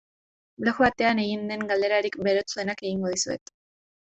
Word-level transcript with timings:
Blog 0.63 0.79
batean 0.85 1.21
egin 1.23 1.43
den 1.51 1.67
galderarik 1.73 2.17
burutsuena 2.29 2.77
egingo 2.83 3.13
dizuet. 3.17 3.55